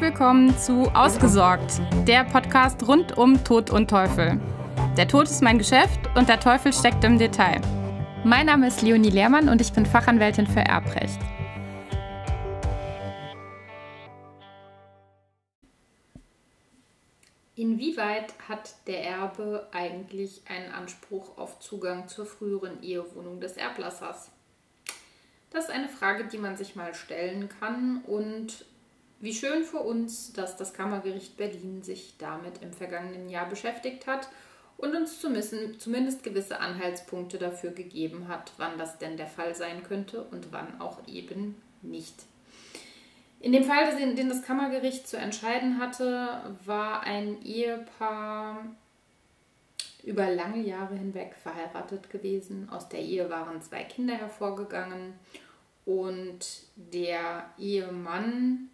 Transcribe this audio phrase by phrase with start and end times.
[0.00, 4.40] Willkommen zu Ausgesorgt, der Podcast rund um Tod und Teufel.
[4.96, 7.60] Der Tod ist mein Geschäft und der Teufel steckt im Detail.
[8.22, 11.18] Mein Name ist Leonie Lehrmann und ich bin Fachanwältin für Erbrecht.
[17.56, 24.30] Inwieweit hat der Erbe eigentlich einen Anspruch auf Zugang zur früheren Ehewohnung des Erblassers?
[25.50, 28.64] Das ist eine Frage, die man sich mal stellen kann und
[29.20, 34.28] wie schön für uns, dass das Kammergericht Berlin sich damit im vergangenen Jahr beschäftigt hat
[34.76, 40.22] und uns zumindest gewisse Anhaltspunkte dafür gegeben hat, wann das denn der Fall sein könnte
[40.22, 42.14] und wann auch eben nicht.
[43.40, 48.64] In dem Fall, den das Kammergericht zu entscheiden hatte, war ein Ehepaar
[50.04, 52.68] über lange Jahre hinweg verheiratet gewesen.
[52.70, 55.14] Aus der Ehe waren zwei Kinder hervorgegangen
[55.84, 58.70] und der Ehemann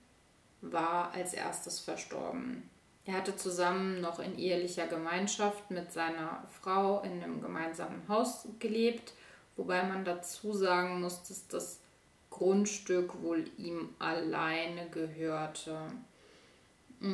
[0.72, 2.68] war als erstes verstorben.
[3.06, 9.12] Er hatte zusammen noch in ehelicher Gemeinschaft mit seiner Frau in einem gemeinsamen Haus gelebt,
[9.56, 11.80] wobei man dazu sagen muss, dass das
[12.30, 15.76] Grundstück wohl ihm alleine gehörte.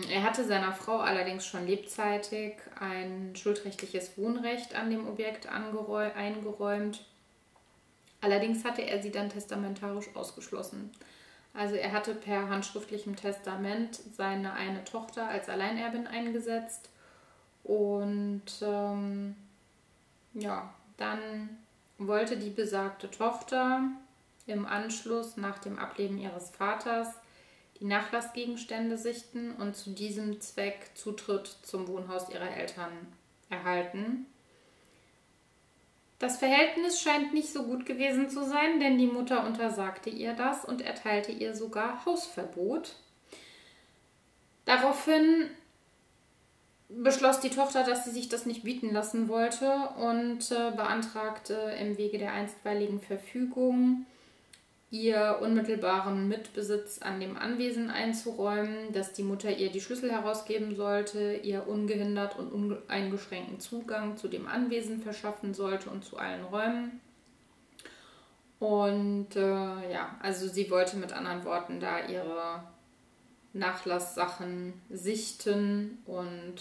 [0.09, 7.05] Er hatte seiner Frau allerdings schon lebzeitig ein schuldrechtliches Wohnrecht an dem Objekt eingeräumt.
[8.21, 10.93] Allerdings hatte er sie dann testamentarisch ausgeschlossen.
[11.53, 16.91] Also er hatte per handschriftlichem Testament seine eine Tochter als Alleinerbin eingesetzt
[17.65, 19.34] und ähm,
[20.34, 21.48] ja, dann
[21.98, 23.83] wollte die besagte Tochter
[24.47, 27.09] im Anschluss nach dem Ableben ihres Vaters
[27.81, 32.93] die Nachlassgegenstände sichten und zu diesem Zweck Zutritt zum Wohnhaus ihrer Eltern
[33.48, 34.27] erhalten.
[36.20, 40.66] Das Verhältnis scheint nicht so gut gewesen zu sein, denn die Mutter untersagte ihr das
[40.66, 42.94] und erteilte ihr sogar Hausverbot.
[44.66, 45.48] Daraufhin
[46.91, 51.97] beschloss die Tochter, dass sie sich das nicht bieten lassen wollte und äh, beantragte im
[51.97, 54.04] Wege der einstweiligen Verfügung
[54.91, 61.34] ihr unmittelbaren Mitbesitz an dem Anwesen einzuräumen, dass die Mutter ihr die Schlüssel herausgeben sollte,
[61.34, 67.01] ihr ungehindert und uneingeschränkten Zugang zu dem Anwesen verschaffen sollte und zu allen Räumen.
[68.59, 72.65] Und äh, ja, also sie wollte mit anderen Worten da ihre
[73.53, 76.57] Nachlasssachen sichten und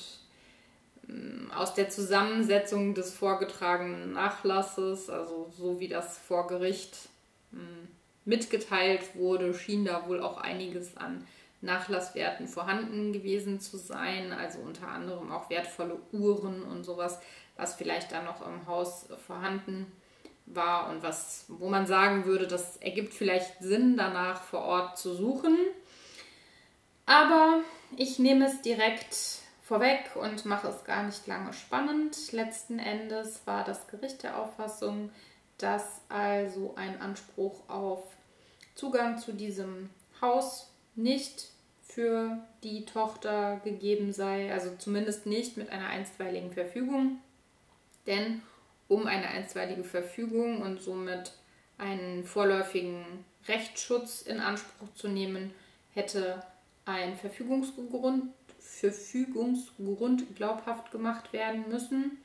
[1.08, 7.10] äh, aus der Zusammensetzung des vorgetragenen Nachlasses, also so wie das vor Gericht
[7.54, 7.58] äh,
[8.25, 11.25] mitgeteilt wurde, schien da wohl auch einiges an
[11.62, 17.19] Nachlasswerten vorhanden gewesen zu sein, also unter anderem auch wertvolle Uhren und sowas,
[17.57, 19.91] was vielleicht da noch im Haus vorhanden
[20.46, 25.13] war und was, wo man sagen würde, das ergibt vielleicht Sinn, danach vor Ort zu
[25.13, 25.57] suchen.
[27.06, 27.62] Aber
[27.97, 29.16] ich nehme es direkt
[29.62, 32.31] vorweg und mache es gar nicht lange spannend.
[32.31, 35.12] Letzten Endes war das Gericht der Auffassung,
[35.59, 38.03] dass also ein Anspruch auf
[38.75, 39.90] Zugang zu diesem
[40.22, 41.50] Haus nicht
[41.84, 47.19] für die Tochter gegeben sei, also zumindest nicht mit einer einstweiligen Verfügung.
[48.08, 48.42] Denn
[48.88, 51.34] um eine einstweilige Verfügung und somit
[51.78, 53.06] einen vorläufigen
[53.48, 55.53] Rechtsschutz in Anspruch zu nehmen,
[55.94, 56.44] hätte
[56.86, 62.18] ein Verfügungsgrund, Verfügungsgrund glaubhaft gemacht werden müssen.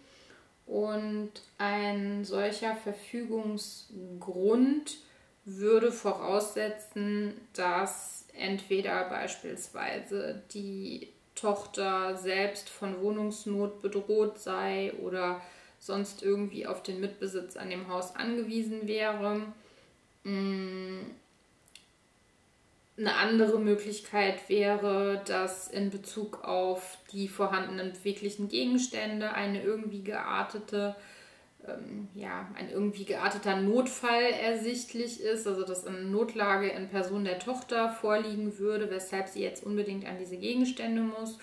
[0.67, 4.97] Und ein solcher Verfügungsgrund
[5.45, 15.43] würde voraussetzen, dass entweder beispielsweise die Tochter selbst von Wohnungsnot bedroht sei oder
[15.79, 19.43] sonst irgendwie auf den Mitbesitz an dem Haus angewiesen wäre.
[22.97, 30.95] Eine andere Möglichkeit wäre, dass in Bezug auf die vorhandenen beweglichen Gegenstände eine irgendwie geartete
[31.67, 37.39] ähm, ja, ein irgendwie gearteter Notfall ersichtlich ist, also dass eine Notlage in Person der
[37.39, 41.39] Tochter vorliegen würde, weshalb sie jetzt unbedingt an diese Gegenstände muss.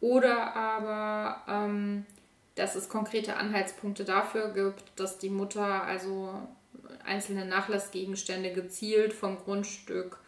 [0.00, 2.04] Oder aber, ähm,
[2.56, 6.30] dass es konkrete Anhaltspunkte dafür gibt, dass die Mutter also
[7.04, 10.18] einzelne Nachlassgegenstände gezielt vom Grundstück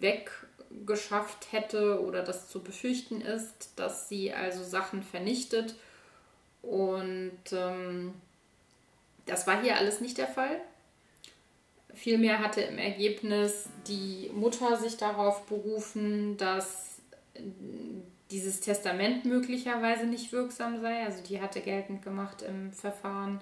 [0.00, 5.74] weggeschafft hätte oder das zu befürchten ist, dass sie also Sachen vernichtet.
[6.62, 8.14] Und ähm,
[9.26, 10.60] das war hier alles nicht der Fall.
[11.94, 16.96] Vielmehr hatte im Ergebnis die Mutter sich darauf berufen, dass
[18.30, 21.04] dieses Testament möglicherweise nicht wirksam sei.
[21.04, 23.40] Also die hatte geltend gemacht im Verfahren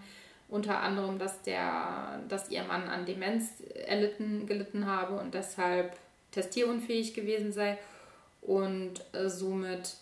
[0.48, 5.96] unter anderem, dass, der, dass ihr Mann an Demenz erlitten, gelitten habe und deshalb
[6.34, 7.78] testierunfähig gewesen sei.
[8.42, 9.96] und äh, somit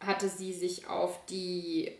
[0.00, 1.92] hatte sie sich auf die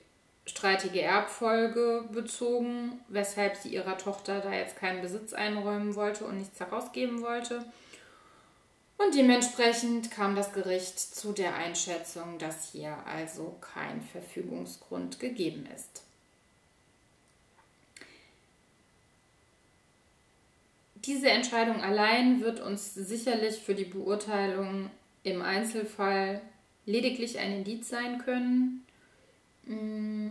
[0.46, 6.58] streitige Erbfolge bezogen, weshalb sie ihrer Tochter da jetzt keinen Besitz einräumen wollte und nichts
[6.58, 7.64] herausgeben wollte.
[8.96, 16.02] Und dementsprechend kam das Gericht zu der Einschätzung, dass hier also kein Verfügungsgrund gegeben ist.
[21.06, 24.90] Diese Entscheidung allein wird uns sicherlich für die Beurteilung
[25.22, 26.40] im Einzelfall
[26.84, 28.84] lediglich ein Indiz sein können,
[29.64, 30.30] mm,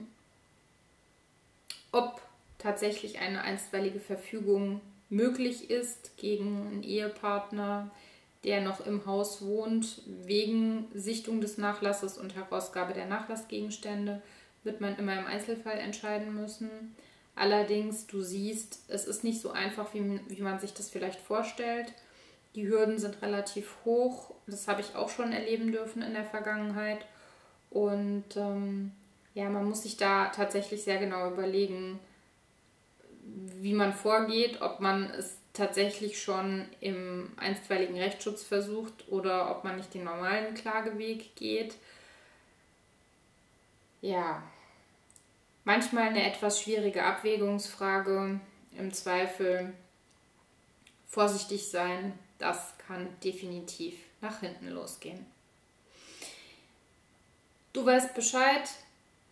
[1.92, 2.22] ob
[2.58, 7.90] tatsächlich eine einstweilige Verfügung möglich ist gegen einen Ehepartner,
[8.44, 14.22] der noch im Haus wohnt, wegen Sichtung des Nachlasses und Herausgabe der Nachlassgegenstände,
[14.64, 16.70] wird man immer im Einzelfall entscheiden müssen.
[17.40, 21.94] Allerdings, du siehst, es ist nicht so einfach, wie, wie man sich das vielleicht vorstellt.
[22.54, 24.32] Die Hürden sind relativ hoch.
[24.46, 27.06] Das habe ich auch schon erleben dürfen in der Vergangenheit.
[27.70, 28.92] Und ähm,
[29.36, 32.02] ja, man muss sich da tatsächlich sehr genau überlegen,
[33.62, 39.78] wie man vorgeht, ob man es tatsächlich schon im einstweiligen Rechtsschutz versucht oder ob man
[39.78, 41.76] nicht den normalen Klageweg geht.
[44.02, 44.44] Ja,
[45.64, 48.40] manchmal eine etwas schwierige Abwägungsfrage.
[48.78, 49.74] Im Zweifel
[51.08, 55.26] vorsichtig sein, das kann definitiv nach hinten losgehen.
[57.74, 58.70] Du weißt Bescheid.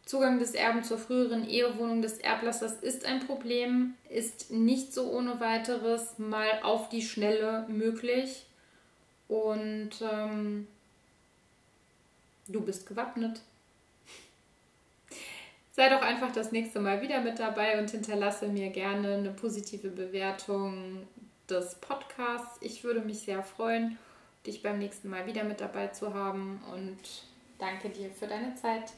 [0.05, 5.41] Zugang des Erben zur früheren Ehewohnung des Erblassers ist ein Problem, ist nicht so ohne
[5.41, 8.45] weiteres mal auf die Schnelle möglich.
[9.27, 10.67] Und ähm,
[12.47, 13.41] du bist gewappnet.
[15.77, 19.89] Sei doch einfach das nächste Mal wieder mit dabei und hinterlasse mir gerne eine positive
[19.89, 21.05] Bewertung
[21.47, 22.57] des Podcasts.
[22.61, 23.99] Ich würde mich sehr freuen,
[24.47, 26.97] dich beim nächsten Mal wieder mit dabei zu haben und
[27.59, 28.91] danke dir für deine Zeit.